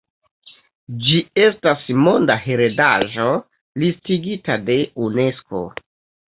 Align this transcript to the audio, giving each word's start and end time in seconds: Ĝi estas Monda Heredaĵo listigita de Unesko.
Ĝi 1.07 1.17
estas 1.43 1.83
Monda 2.05 2.37
Heredaĵo 2.45 3.27
listigita 3.85 4.57
de 4.71 4.81
Unesko. 5.11 5.63